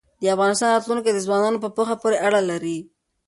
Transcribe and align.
د 0.21 0.23
افغانستان 0.35 0.69
راتلونکی 0.75 1.11
د 1.13 1.19
ځوانانو 1.25 1.61
په 1.63 1.69
پوهه 1.75 1.95
پورې 2.01 2.17
اړه 2.27 2.41
لري. 2.49 2.77